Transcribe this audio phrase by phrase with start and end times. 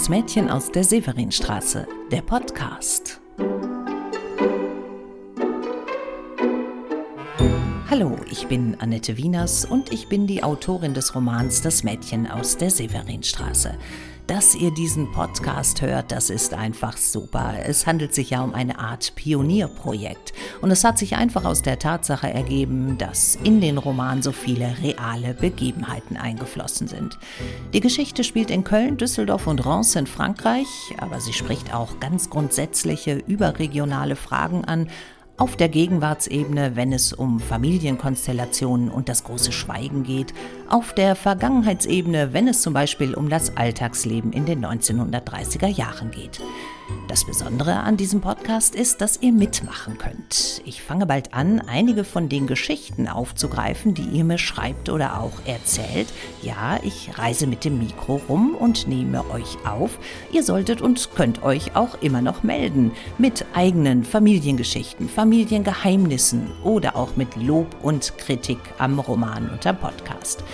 [0.00, 3.20] Das Mädchen aus der Severinstraße, der Podcast.
[7.90, 12.56] Hallo, ich bin Annette Wieners und ich bin die Autorin des Romans Das Mädchen aus
[12.56, 13.76] der Severinstraße.
[14.30, 17.54] Dass ihr diesen Podcast hört, das ist einfach super.
[17.66, 20.32] Es handelt sich ja um eine Art Pionierprojekt.
[20.60, 24.76] Und es hat sich einfach aus der Tatsache ergeben, dass in den Roman so viele
[24.84, 27.18] reale Begebenheiten eingeflossen sind.
[27.72, 32.30] Die Geschichte spielt in Köln, Düsseldorf und Reims in Frankreich, aber sie spricht auch ganz
[32.30, 34.88] grundsätzliche überregionale Fragen an
[35.40, 40.34] auf der Gegenwartsebene, wenn es um Familienkonstellationen und das große Schweigen geht,
[40.68, 46.40] auf der Vergangenheitsebene, wenn es zum Beispiel um das Alltagsleben in den 1930er Jahren geht.
[47.10, 50.62] Das Besondere an diesem Podcast ist, dass ihr mitmachen könnt.
[50.64, 55.32] Ich fange bald an, einige von den Geschichten aufzugreifen, die ihr mir schreibt oder auch
[55.44, 56.06] erzählt.
[56.40, 59.98] Ja, ich reise mit dem Mikro rum und nehme euch auf.
[60.30, 67.16] Ihr solltet und könnt euch auch immer noch melden mit eigenen Familiengeschichten, Familiengeheimnissen oder auch
[67.16, 70.44] mit Lob und Kritik am Roman und am Podcast.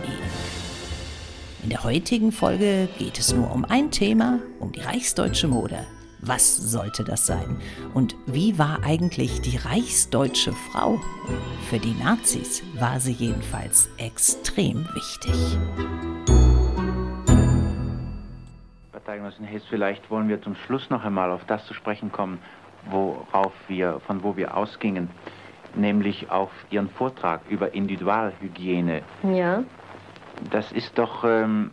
[1.64, 5.84] In der heutigen Folge geht es nur um ein Thema, um die reichsdeutsche Mode.
[6.20, 7.60] Was sollte das sein?
[7.94, 11.00] Und wie war eigentlich die reichsdeutsche Frau?
[11.70, 15.58] Für die Nazis war sie jedenfalls extrem wichtig.
[18.92, 22.38] Parteigenossin Hess, vielleicht wollen wir zum Schluss noch einmal auf das zu sprechen kommen,
[22.90, 25.08] worauf wir, von wo wir ausgingen,
[25.74, 29.02] nämlich auf Ihren Vortrag über Individualhygiene.
[29.22, 29.62] Ja.
[30.50, 31.70] Das ist doch ähm,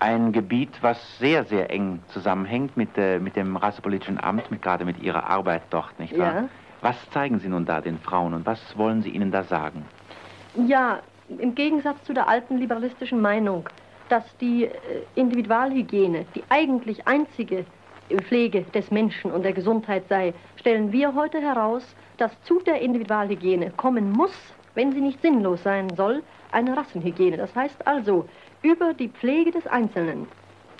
[0.00, 4.84] ein Gebiet, was sehr, sehr eng zusammenhängt mit, äh, mit dem Rassepolitischen Amt, mit, gerade
[4.84, 6.34] mit Ihrer Arbeit dort, nicht wahr?
[6.34, 6.48] Ja.
[6.80, 9.84] Was zeigen Sie nun da den Frauen und was wollen Sie ihnen da sagen?
[10.54, 13.68] Ja, im Gegensatz zu der alten liberalistischen Meinung,
[14.08, 14.70] dass die äh,
[15.14, 17.66] Individualhygiene die eigentlich einzige
[18.26, 21.84] Pflege des Menschen und der Gesundheit sei, stellen wir heute heraus,
[22.16, 24.34] dass zu der Individualhygiene kommen muss,
[24.74, 27.36] wenn sie nicht sinnlos sein soll, eine Rassenhygiene.
[27.36, 28.28] Das heißt also,
[28.62, 30.26] über die Pflege des Einzelnen,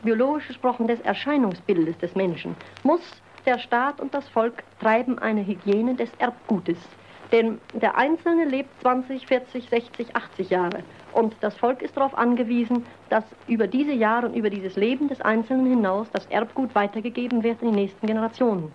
[0.02, 3.00] biologisch gesprochen des Erscheinungsbildes des Menschen, muss
[3.46, 6.78] der Staat und das Volk treiben eine Hygiene des Erbgutes.
[7.32, 10.82] Denn der Einzelne lebt 20, 40, 60, 80 Jahre.
[11.12, 15.20] Und das Volk ist darauf angewiesen, dass über diese Jahre und über dieses Leben des
[15.20, 18.72] Einzelnen hinaus das Erbgut weitergegeben wird in die nächsten Generationen.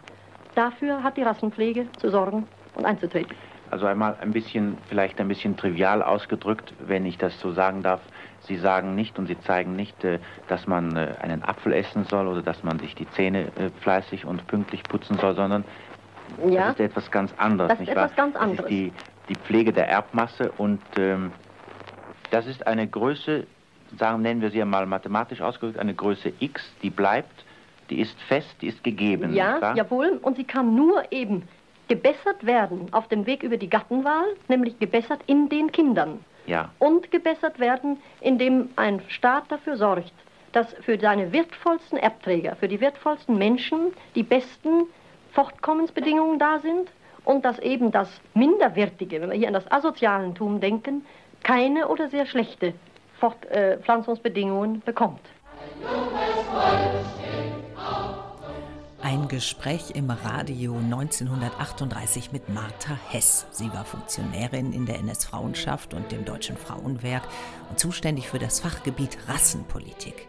[0.56, 3.36] Dafür hat die Rassenpflege zu sorgen und einzutreten.
[3.76, 8.00] Also einmal ein bisschen, vielleicht ein bisschen trivial ausgedrückt, wenn ich das so sagen darf.
[8.48, 12.26] Sie sagen nicht und Sie zeigen nicht, äh, dass man äh, einen Apfel essen soll
[12.30, 15.66] oder dass man sich die Zähne äh, fleißig und pünktlich putzen soll, sondern
[16.48, 16.68] Ja.
[16.68, 18.06] das ist etwas ganz anderes, Das ist nicht wahr?
[18.06, 18.70] etwas ganz Das ist anderes.
[18.70, 18.94] die,
[19.28, 21.34] die Pflege der Erbmasse und ähm,
[22.32, 23.46] das ist eine Größe,
[24.00, 27.44] sagen, nennen wir sie einmal mathematisch ausgedrückt, eine Größe x, die bleibt,
[27.90, 29.34] die ist fest, die ist gegeben.
[29.34, 30.18] Ja, jawohl.
[30.22, 31.44] Und sie kann nur eben
[31.88, 36.20] gebessert werden auf dem Weg über die Gattenwahl, nämlich gebessert in den Kindern.
[36.46, 36.70] ja.
[36.80, 40.14] Und gebessert werden, indem ein Staat dafür sorgt,
[40.52, 44.84] dass für seine wertvollsten Erbträger, für die wertvollsten Menschen die besten
[45.34, 46.90] Fortkommensbedingungen da sind
[47.26, 51.06] und dass eben das Minderwertige, wenn wir hier an das Asozialentum denken,
[51.44, 52.74] keine oder sehr schlechte
[53.20, 55.22] Fortpflanzungsbedingungen bekommt.
[57.78, 58.15] Ein
[59.36, 63.46] Gespräch im Radio 1938 mit Martha Hess.
[63.52, 67.22] Sie war Funktionärin in der NS-Frauenschaft und dem Deutschen Frauenwerk
[67.70, 70.28] und zuständig für das Fachgebiet Rassenpolitik.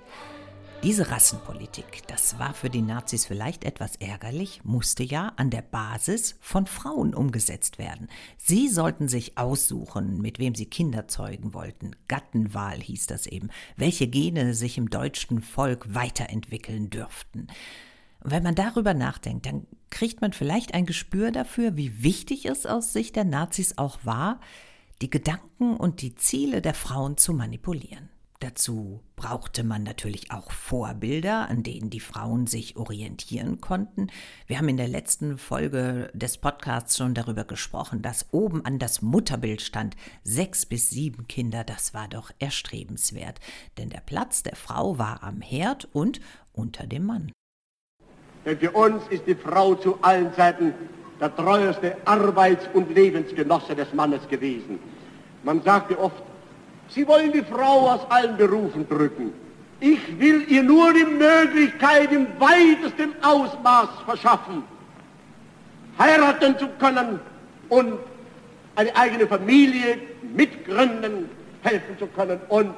[0.82, 6.36] Diese Rassenpolitik, das war für die Nazis vielleicht etwas ärgerlich, musste ja an der Basis
[6.40, 8.08] von Frauen umgesetzt werden.
[8.36, 11.96] Sie sollten sich aussuchen, mit wem sie Kinder zeugen wollten.
[12.08, 17.46] Gattenwahl hieß das eben, welche Gene sich im deutschen Volk weiterentwickeln dürften.
[18.26, 22.66] Und wenn man darüber nachdenkt, dann kriegt man vielleicht ein Gespür dafür, wie wichtig es
[22.66, 24.40] aus Sicht der Nazis auch war,
[25.00, 28.08] die Gedanken und die Ziele der Frauen zu manipulieren.
[28.40, 34.08] Dazu brauchte man natürlich auch Vorbilder, an denen die Frauen sich orientieren konnten.
[34.48, 39.02] Wir haben in der letzten Folge des Podcasts schon darüber gesprochen, dass oben an das
[39.02, 39.94] Mutterbild stand
[40.24, 41.62] sechs bis sieben Kinder.
[41.62, 43.38] Das war doch erstrebenswert,
[43.78, 46.20] denn der Platz der Frau war am Herd und
[46.52, 47.30] unter dem Mann.
[48.46, 50.72] Denn für uns ist die Frau zu allen Zeiten
[51.20, 54.78] der treueste Arbeits- und Lebensgenosse des Mannes gewesen.
[55.42, 56.22] Man sagte oft,
[56.88, 59.32] Sie wollen die Frau aus allen Berufen drücken.
[59.80, 64.62] Ich will ihr nur die Möglichkeit im weitesten Ausmaß verschaffen,
[65.98, 67.18] heiraten zu können
[67.68, 67.94] und
[68.76, 69.98] eine eigene Familie
[70.34, 71.28] mitgründen,
[71.62, 72.72] helfen zu können und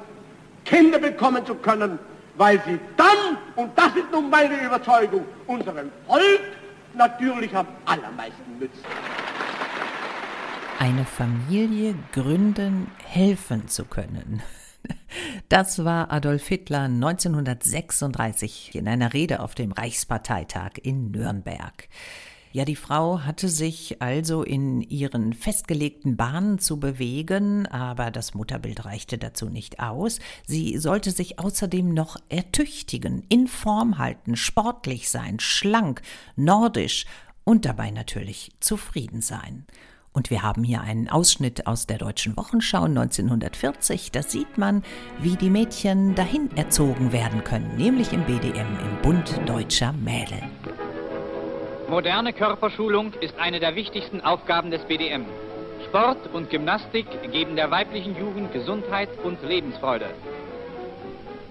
[0.65, 1.99] Kinder bekommen zu können,
[2.39, 6.39] weil sie dann, und das ist nun meine Überzeugung, unserem Volk
[6.95, 8.85] natürlich am allermeisten nützen.
[10.79, 14.41] Eine Familie gründen, helfen zu können.
[15.49, 21.89] Das war Adolf Hitler 1936 in einer Rede auf dem Reichsparteitag in Nürnberg.
[22.51, 28.85] Ja, die Frau hatte sich also in ihren festgelegten Bahnen zu bewegen, aber das Mutterbild
[28.85, 30.17] reichte dazu nicht aus.
[30.47, 36.01] Sie sollte sich außerdem noch ertüchtigen, in Form halten, sportlich sein, schlank,
[36.35, 37.05] nordisch
[37.43, 39.67] und dabei natürlich zufrieden sein.
[40.11, 44.11] Und wir haben hier einen Ausschnitt aus der Deutschen Wochenschau 1940.
[44.11, 44.81] Da sieht man,
[45.21, 50.41] wie die Mädchen dahin erzogen werden können, nämlich im BDM, im Bund Deutscher Mädel.
[51.89, 55.25] Moderne Körperschulung ist eine der wichtigsten Aufgaben des BDM.
[55.87, 60.05] Sport und Gymnastik geben der weiblichen Jugend Gesundheit und Lebensfreude.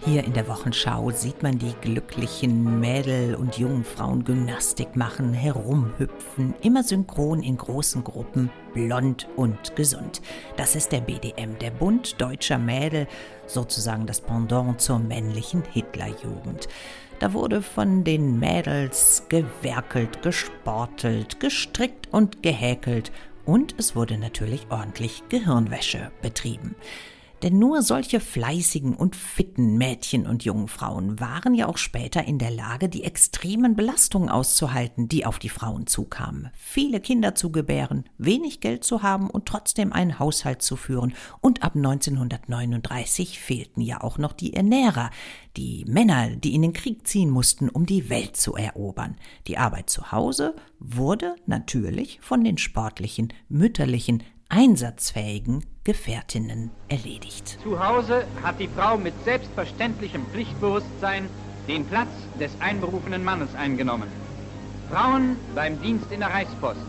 [0.04, 6.54] Hier in der Wochenschau sieht man die glücklichen Mädel und jungen Frauen Gymnastik machen, herumhüpfen,
[6.62, 10.22] immer synchron in großen Gruppen, blond und gesund.
[10.56, 13.08] Das ist der BDM, der Bund deutscher Mädel,
[13.46, 16.68] sozusagen das Pendant zur männlichen Hitlerjugend.
[17.20, 23.10] Da wurde von den Mädels gewerkelt, gesportelt, gestrickt und gehäkelt
[23.44, 26.76] und es wurde natürlich ordentlich Gehirnwäsche betrieben.
[27.42, 32.38] Denn nur solche fleißigen und fitten Mädchen und jungen Frauen waren ja auch später in
[32.38, 36.50] der Lage, die extremen Belastungen auszuhalten, die auf die Frauen zukamen.
[36.54, 41.14] Viele Kinder zu gebären, wenig Geld zu haben und trotzdem einen Haushalt zu führen.
[41.40, 45.10] Und ab 1939 fehlten ja auch noch die Ernährer,
[45.56, 49.16] die Männer, die in den Krieg ziehen mussten, um die Welt zu erobern.
[49.46, 57.58] Die Arbeit zu Hause wurde natürlich von den sportlichen, mütterlichen, einsatzfähigen Gefährtinnen erledigt.
[57.62, 61.28] Zu Hause hat die Frau mit selbstverständlichem Pflichtbewusstsein
[61.66, 62.08] den Platz
[62.40, 64.08] des einberufenen Mannes eingenommen.
[64.90, 66.80] Frauen beim Dienst in der Reichspost.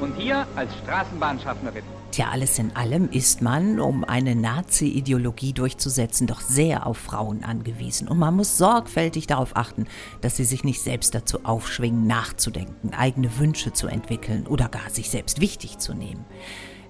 [0.00, 1.97] Und hier als Straßenbahnschaffnerin.
[2.18, 8.08] Tja, alles in allem ist man, um eine Nazi-Ideologie durchzusetzen, doch sehr auf Frauen angewiesen.
[8.08, 9.86] Und man muss sorgfältig darauf achten,
[10.20, 15.10] dass sie sich nicht selbst dazu aufschwingen, nachzudenken, eigene Wünsche zu entwickeln oder gar sich
[15.10, 16.24] selbst wichtig zu nehmen.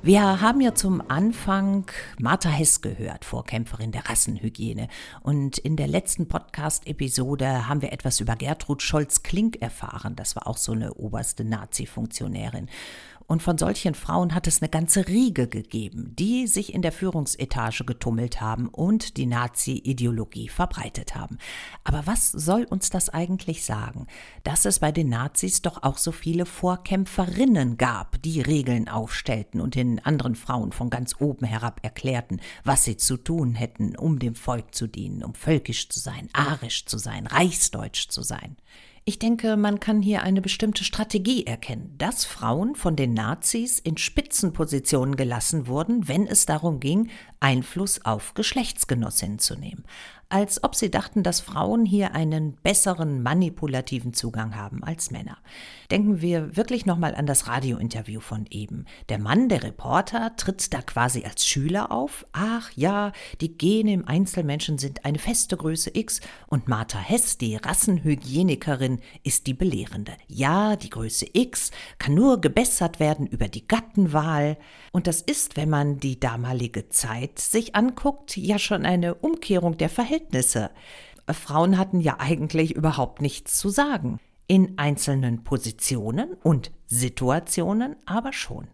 [0.00, 1.84] Wir haben ja zum Anfang
[2.20, 4.88] Martha Hess gehört, Vorkämpferin der Rassenhygiene.
[5.22, 10.14] Und in der letzten Podcast-Episode haben wir etwas über Gertrud Scholz-Klink erfahren.
[10.16, 12.69] Das war auch so eine oberste Nazi-Funktionärin.
[13.28, 17.84] Und von solchen Frauen hat es eine ganze Riege gegeben, die sich in der Führungsetage
[17.84, 21.36] getummelt haben und die Nazi-Ideologie verbreitet haben.
[21.84, 24.06] Aber was soll uns das eigentlich sagen?
[24.44, 29.75] Dass es bei den Nazis doch auch so viele Vorkämpferinnen gab, die Regeln aufstellten und
[29.75, 34.36] den anderen Frauen von ganz oben herab erklärten, was sie zu tun hätten, um dem
[34.36, 38.56] Volk zu dienen, um völkisch zu sein, arisch zu sein, reichsdeutsch zu sein.
[39.08, 43.97] Ich denke, man kann hier eine bestimmte Strategie erkennen, dass Frauen von den Nazis in
[43.97, 47.09] Spitzenpositionen gelassen wurden, wenn es darum ging,
[47.40, 49.85] Einfluss auf Geschlechtsgenossinnen zu nehmen
[50.30, 55.38] als ob sie dachten, dass Frauen hier einen besseren manipulativen Zugang haben als Männer.
[55.90, 58.85] Denken wir wirklich nochmal an das Radiointerview von eben.
[59.08, 62.26] Der Mann, der Reporter, tritt da quasi als Schüler auf.
[62.32, 67.56] Ach ja, die Gene im Einzelmenschen sind eine feste Größe X und Martha Hess, die
[67.56, 70.12] Rassenhygienikerin, ist die Belehrende.
[70.26, 74.58] Ja, die Größe X kann nur gebessert werden über die Gattenwahl.
[74.92, 79.88] Und das ist, wenn man die damalige Zeit sich anguckt, ja schon eine Umkehrung der
[79.88, 80.70] Verhältnisse Verhältnisse.
[81.30, 84.18] Frauen hatten ja eigentlich überhaupt nichts zu sagen.
[84.46, 88.66] In einzelnen Positionen und Situationen aber schon.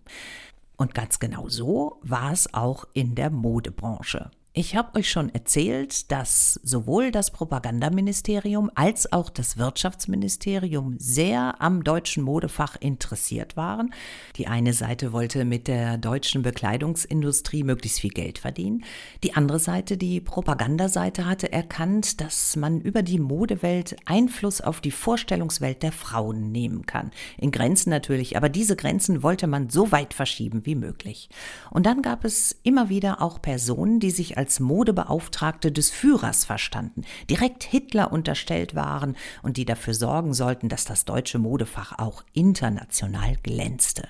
[0.76, 4.30] Und ganz genau so war es auch in der Modebranche.
[4.56, 11.82] Ich habe euch schon erzählt, dass sowohl das Propagandaministerium als auch das Wirtschaftsministerium sehr am
[11.82, 13.92] deutschen Modefach interessiert waren.
[14.36, 18.84] Die eine Seite wollte mit der deutschen Bekleidungsindustrie möglichst viel Geld verdienen.
[19.24, 24.92] Die andere Seite, die Propagandaseite, hatte erkannt, dass man über die Modewelt Einfluss auf die
[24.92, 27.10] Vorstellungswelt der Frauen nehmen kann.
[27.38, 31.28] In Grenzen natürlich, aber diese Grenzen wollte man so weit verschieben wie möglich.
[31.72, 36.44] Und dann gab es immer wieder auch Personen, die sich als als Modebeauftragte des Führers
[36.44, 42.22] verstanden, direkt Hitler unterstellt waren und die dafür sorgen sollten, dass das deutsche Modefach auch
[42.34, 44.06] international glänzte.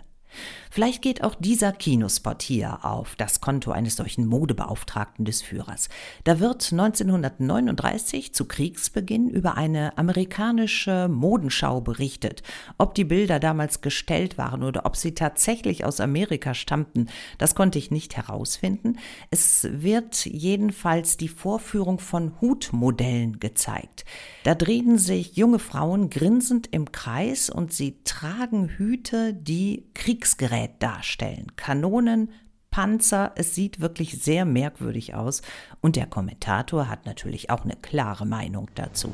[0.71, 5.89] Vielleicht geht auch dieser Kinospot hier auf das Konto eines solchen Modebeauftragten des Führers.
[6.25, 12.43] Da wird 1939 zu Kriegsbeginn über eine amerikanische Modenschau berichtet.
[12.77, 17.07] Ob die Bilder damals gestellt waren oder ob sie tatsächlich aus Amerika stammten,
[17.39, 18.99] das konnte ich nicht herausfinden.
[19.31, 24.05] Es wird jedenfalls die Vorführung von Hutmodellen gezeigt.
[24.43, 29.85] Da drehen sich junge Frauen grinsend im Kreis und sie tragen Hüte, die
[30.25, 31.53] Kriegsgerät darstellen.
[31.55, 32.31] Kanonen,
[32.71, 35.43] Panzer, es sieht wirklich sehr merkwürdig aus
[35.83, 39.13] und der Kommentator hat natürlich auch eine klare Meinung dazu.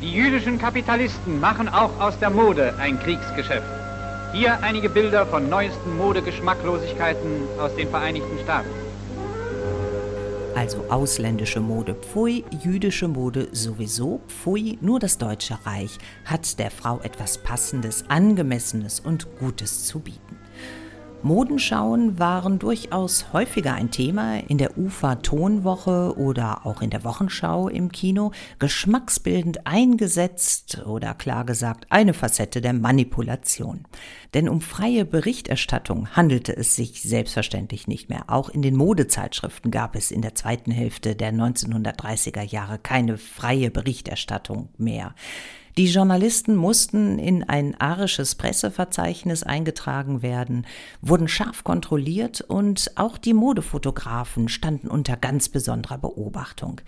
[0.00, 3.66] Die jüdischen Kapitalisten machen auch aus der Mode ein Kriegsgeschäft.
[4.32, 8.70] Hier einige Bilder von neuesten Modegeschmacklosigkeiten aus den Vereinigten Staaten.
[10.54, 17.00] Also ausländische Mode pfui, jüdische Mode sowieso pfui, nur das Deutsche Reich hat der Frau
[17.00, 20.45] etwas Passendes, Angemessenes und Gutes zu bieten.
[21.22, 27.90] Modenschauen waren durchaus häufiger ein Thema in der UFA-Tonwoche oder auch in der Wochenschau im
[27.90, 33.84] Kino, geschmacksbildend eingesetzt oder klar gesagt eine Facette der Manipulation.
[34.34, 38.24] Denn um freie Berichterstattung handelte es sich selbstverständlich nicht mehr.
[38.28, 43.70] Auch in den Modezeitschriften gab es in der zweiten Hälfte der 1930er Jahre keine freie
[43.70, 45.14] Berichterstattung mehr.
[45.78, 50.66] Die Journalisten mussten in ein arisches Presseverzeichnis eingetragen werden,
[51.02, 56.80] wurden scharf kontrolliert und auch die Modefotografen standen unter ganz besonderer Beobachtung.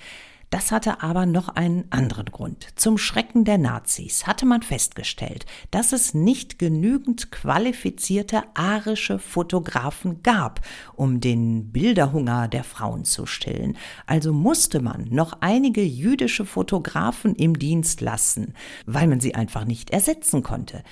[0.50, 2.69] Das hatte aber noch einen anderen Grund.
[2.76, 10.61] Zum Schrecken der Nazis hatte man festgestellt, dass es nicht genügend qualifizierte arische Fotografen gab,
[10.95, 13.76] um den Bilderhunger der Frauen zu stillen.
[14.07, 18.55] Also musste man noch einige jüdische Fotografen im Dienst lassen,
[18.87, 20.83] weil man sie einfach nicht ersetzen konnte.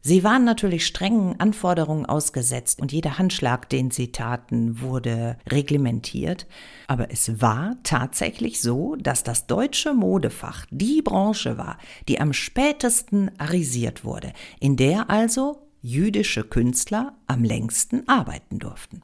[0.00, 6.46] Sie waren natürlich strengen Anforderungen ausgesetzt und jeder Handschlag, den sie taten, wurde reglementiert.
[6.86, 13.30] Aber es war tatsächlich so, dass das deutsche Modefach die Branche war, die am spätesten
[13.38, 19.02] arisiert wurde, in der also jüdische Künstler am längsten arbeiten durften.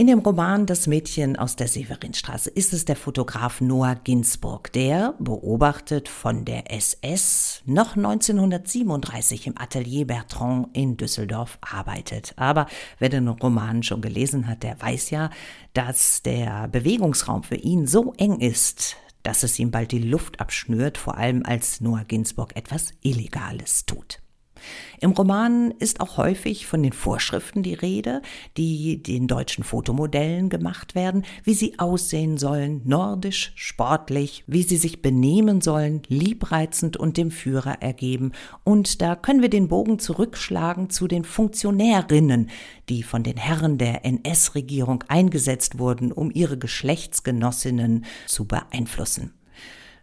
[0.00, 5.12] In dem Roman Das Mädchen aus der Severinstraße ist es der Fotograf Noah Ginsburg, der,
[5.18, 12.32] beobachtet von der SS, noch 1937 im Atelier Bertrand in Düsseldorf arbeitet.
[12.36, 12.64] Aber
[12.98, 15.28] wer den Roman schon gelesen hat, der weiß ja,
[15.74, 20.96] dass der Bewegungsraum für ihn so eng ist, dass es ihm bald die Luft abschnürt,
[20.96, 24.22] vor allem als Noah Ginsburg etwas Illegales tut.
[25.00, 28.22] Im Roman ist auch häufig von den Vorschriften die Rede,
[28.56, 35.02] die den deutschen Fotomodellen gemacht werden, wie sie aussehen sollen, nordisch, sportlich, wie sie sich
[35.02, 38.32] benehmen sollen, liebreizend und dem Führer ergeben.
[38.64, 42.50] Und da können wir den Bogen zurückschlagen zu den Funktionärinnen,
[42.88, 49.32] die von den Herren der NS-Regierung eingesetzt wurden, um ihre Geschlechtsgenossinnen zu beeinflussen.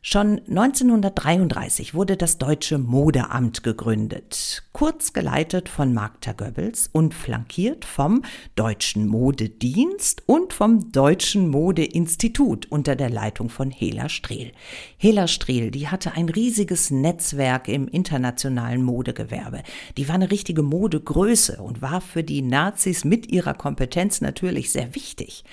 [0.03, 8.21] Schon 1933 wurde das Deutsche Modeamt gegründet, kurz geleitet von Magda Goebbels und flankiert vom
[8.55, 14.51] Deutschen Modedienst und vom Deutschen Modeinstitut unter der Leitung von Hela Strehl.
[14.97, 19.63] Hela Strehl, die hatte ein riesiges Netzwerk im internationalen Modegewerbe.
[19.97, 24.93] Die war eine richtige Modegröße und war für die Nazis mit ihrer Kompetenz natürlich sehr
[24.93, 25.43] wichtig.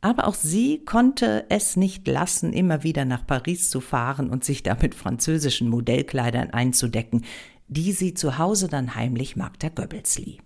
[0.00, 4.62] Aber auch sie konnte es nicht lassen, immer wieder nach Paris zu fahren und sich
[4.62, 7.24] da mit französischen Modellkleidern einzudecken,
[7.66, 10.38] die sie zu Hause dann heimlich Magda Goebbels lieh.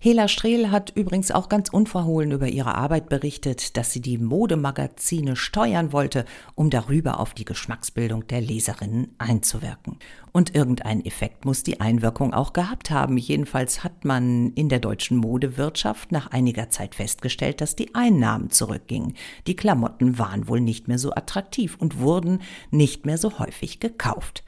[0.00, 5.36] Hela Strehl hat übrigens auch ganz unverhohlen über ihre Arbeit berichtet, dass sie die Modemagazine
[5.36, 6.24] steuern wollte,
[6.54, 9.98] um darüber auf die Geschmacksbildung der Leserinnen einzuwirken.
[10.32, 13.16] Und irgendein Effekt muss die Einwirkung auch gehabt haben.
[13.16, 19.14] Jedenfalls hat man in der deutschen Modewirtschaft nach einiger Zeit festgestellt, dass die Einnahmen zurückgingen.
[19.46, 24.44] Die Klamotten waren wohl nicht mehr so attraktiv und wurden nicht mehr so häufig gekauft.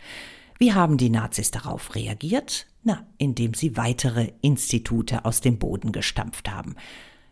[0.59, 2.67] Wie haben die Nazis darauf reagiert?
[2.88, 6.75] Na, indem sie weitere Institute aus dem Boden gestampft haben.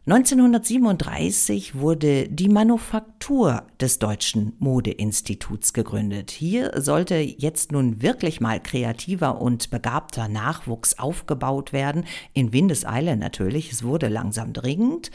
[0.05, 6.31] 1937 wurde die Manufaktur des Deutschen Modeinstituts gegründet.
[6.31, 12.05] Hier sollte jetzt nun wirklich mal kreativer und begabter Nachwuchs aufgebaut werden.
[12.35, 15.11] In Windeseile natürlich, es wurde langsam dringend.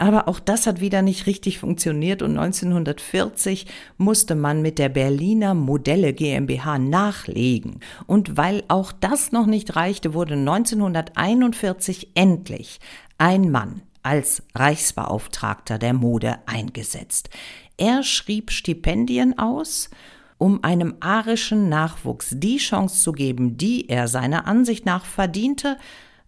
[0.00, 3.66] Aber auch das hat wieder nicht richtig funktioniert und 1940
[3.98, 7.80] musste man mit der Berliner Modelle GmbH nachlegen.
[8.06, 12.80] Und weil auch das noch nicht reichte, wurde 1941 endlich
[13.18, 17.28] ein Mann als Reichsbeauftragter der Mode eingesetzt.
[17.76, 19.90] Er schrieb Stipendien aus,
[20.38, 25.76] um einem arischen Nachwuchs die Chance zu geben, die er seiner Ansicht nach verdiente,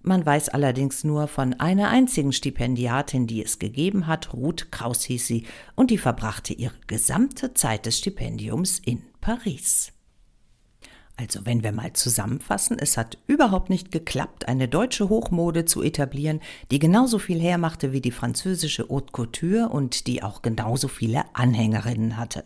[0.03, 4.35] Man weiß allerdings nur von einer einzigen Stipendiatin, die es gegeben hat.
[4.35, 9.93] Ruth Kraus hieß sie, und die verbrachte ihre gesamte Zeit des Stipendiums in Paris.
[11.23, 16.41] Also wenn wir mal zusammenfassen, es hat überhaupt nicht geklappt, eine deutsche Hochmode zu etablieren,
[16.73, 22.17] die genauso viel hermachte wie die französische Haute Couture und die auch genauso viele Anhängerinnen
[22.17, 22.43] hatte.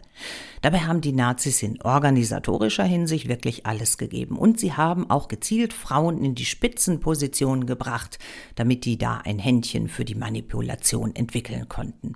[0.61, 5.73] Dabei haben die Nazis in organisatorischer Hinsicht wirklich alles gegeben und sie haben auch gezielt
[5.73, 8.19] Frauen in die Spitzenpositionen gebracht,
[8.57, 12.13] damit die da ein Händchen für die Manipulation entwickeln konnten.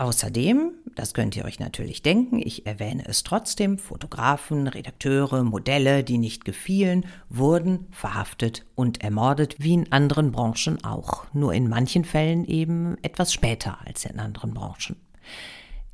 [0.00, 6.16] Außerdem, das könnt ihr euch natürlich denken, ich erwähne es trotzdem, Fotografen, Redakteure, Modelle, die
[6.16, 12.46] nicht gefielen, wurden verhaftet und ermordet, wie in anderen Branchen auch, nur in manchen Fällen
[12.46, 14.96] eben etwas später als in anderen Branchen.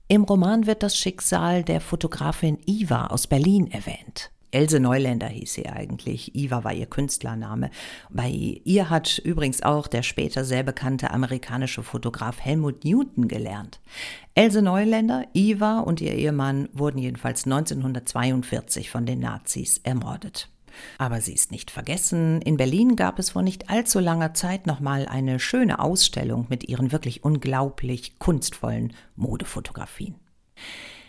[0.07, 4.31] Im Roman wird das Schicksal der Fotografin Iva aus Berlin erwähnt.
[4.51, 6.35] Else Neuländer hieß sie eigentlich.
[6.35, 7.71] Iva war ihr Künstlername.
[8.11, 13.81] Bei ihr hat übrigens auch der später sehr bekannte amerikanische Fotograf Helmut Newton gelernt.
[14.35, 20.49] Else Neuländer, Iva und ihr Ehemann wurden jedenfalls 1942 von den Nazis ermordet.
[20.99, 22.43] Aber sie ist nicht vergessen.
[22.43, 26.93] In Berlin gab es vor nicht allzu langer Zeit nochmal eine schöne Ausstellung mit ihren
[26.93, 30.17] wirklich unglaublich kunstvollen Modefotografien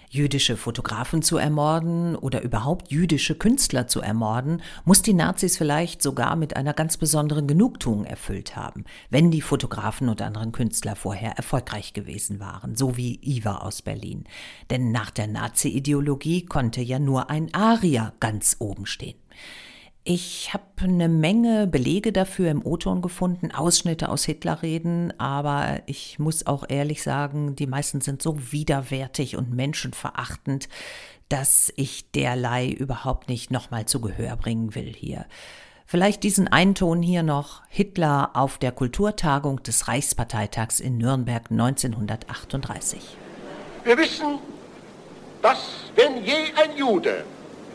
[0.09, 6.35] jüdische Fotografen zu ermorden oder überhaupt jüdische Künstler zu ermorden, muss die Nazis vielleicht sogar
[6.35, 11.93] mit einer ganz besonderen Genugtuung erfüllt haben, wenn die Fotografen und anderen Künstler vorher erfolgreich
[11.93, 14.23] gewesen waren, so wie Iva aus Berlin.
[14.69, 19.17] Denn nach der Nazi-Ideologie konnte ja nur ein Arier ganz oben stehen.
[20.09, 26.47] Ich habe eine Menge Belege dafür im O-Ton gefunden, Ausschnitte aus Hitlerreden, aber ich muss
[26.47, 30.69] auch ehrlich sagen, die meisten sind so widerwärtig und menschenverachtend,
[31.27, 35.25] dass ich derlei überhaupt nicht nochmal zu Gehör bringen will hier.
[35.85, 37.63] Vielleicht diesen einen Ton hier noch.
[37.67, 43.17] Hitler auf der Kulturtagung des Reichsparteitags in Nürnberg 1938.
[43.84, 44.39] Wir wissen,
[45.41, 47.25] dass wenn je ein Jude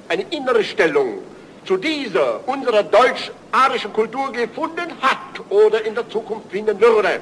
[0.08, 1.18] eine innere Stellung
[1.64, 7.20] zu dieser unserer deutsch-arischen Kultur gefunden hat oder in der Zukunft finden würde,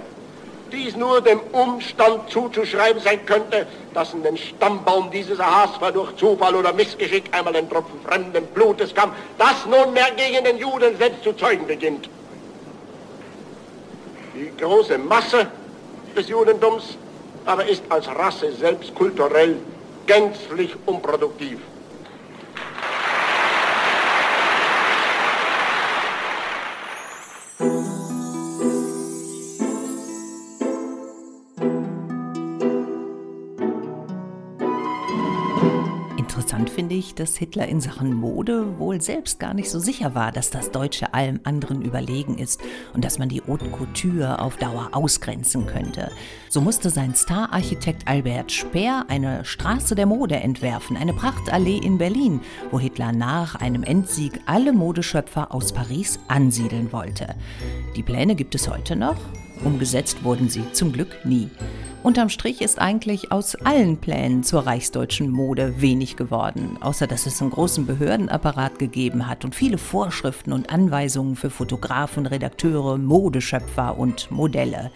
[0.72, 6.54] dies nur dem Umstand zuzuschreiben sein könnte, dass in den Stammbaum dieses Ahasver durch Zufall
[6.54, 11.32] oder Missgeschick einmal ein Tropfen fremden Blutes kam, das nunmehr gegen den Juden selbst zu
[11.32, 12.08] zeugen beginnt.
[14.34, 15.48] Die große Masse
[16.16, 16.96] des Judentums
[17.46, 19.56] aber ist als Rasse selbst kulturell
[20.06, 21.58] gänzlich unproduktiv.
[36.50, 40.32] Interessant finde ich, dass Hitler in Sachen Mode wohl selbst gar nicht so sicher war,
[40.32, 42.60] dass das Deutsche allem anderen überlegen ist
[42.92, 46.10] und dass man die Haute Couture auf Dauer ausgrenzen könnte.
[46.48, 52.40] So musste sein Stararchitekt Albert Speer eine Straße der Mode entwerfen, eine Prachtallee in Berlin,
[52.72, 57.36] wo Hitler nach einem Endsieg alle Modeschöpfer aus Paris ansiedeln wollte.
[57.94, 59.18] Die Pläne gibt es heute noch,
[59.64, 61.48] umgesetzt wurden sie zum Glück nie.
[62.02, 67.42] Unterm Strich ist eigentlich aus allen Plänen zur reichsdeutschen Mode wenig geworden, außer dass es
[67.42, 74.30] einen großen Behördenapparat gegeben hat und viele Vorschriften und Anweisungen für Fotografen, Redakteure, Modeschöpfer und
[74.30, 74.90] Modelle.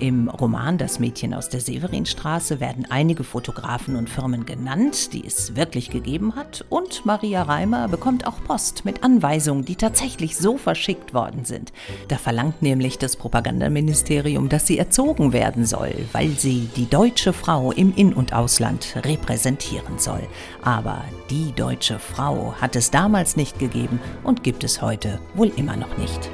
[0.00, 5.56] Im Roman Das Mädchen aus der Severinstraße werden einige Fotografen und Firmen genannt, die es
[5.56, 11.14] wirklich gegeben hat, und Maria Reimer bekommt auch Post mit Anweisungen, die tatsächlich so verschickt
[11.14, 11.72] worden sind.
[12.08, 17.72] Da verlangt nämlich das Propagandaministerium, dass sie erzogen werden soll, weil sie die deutsche Frau
[17.72, 20.22] im In- und Ausland repräsentieren soll.
[20.62, 25.76] Aber die deutsche Frau hat es damals nicht gegeben und gibt es heute wohl immer
[25.76, 26.30] noch nicht.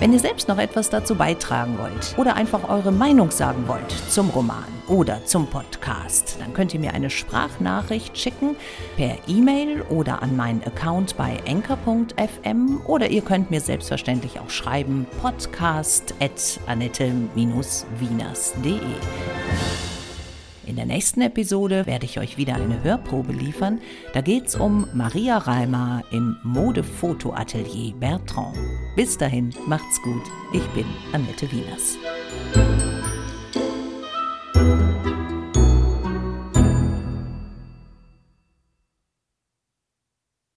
[0.00, 4.30] Wenn ihr selbst noch etwas dazu beitragen wollt oder einfach eure Meinung sagen wollt zum
[4.30, 8.56] Roman oder zum Podcast, dann könnt ihr mir eine Sprachnachricht schicken
[8.96, 15.06] per E-Mail oder an meinen Account bei enker.fm oder ihr könnt mir selbstverständlich auch schreiben
[15.22, 18.80] podcast at annette-wieners.de.
[20.66, 23.80] In der nächsten Episode werde ich euch wieder eine Hörprobe liefern.
[24.14, 28.56] Da geht es um Maria Reimer im Modefotoatelier Bertrand.
[28.96, 30.22] Bis dahin, macht's gut.
[30.52, 31.98] Ich bin Annette Wieners.